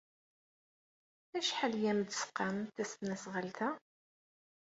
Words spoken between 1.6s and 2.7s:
ay am-d-tesqam